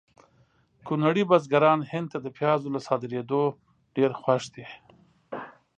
[0.87, 3.43] کونړ بزګران هند ته د پیازو له صادریدو
[3.95, 4.65] ډېر خوښ دي